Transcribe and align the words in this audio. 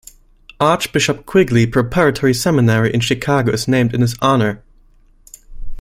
Archbishop 0.59 1.27
Quigley 1.27 1.67
Preparatory 1.67 2.33
Seminary 2.33 2.91
in 2.91 3.01
Chicago 3.01 3.51
is 3.51 3.67
named 3.67 3.93
in 3.93 4.01
his 4.01 4.15
honor. 4.19 4.63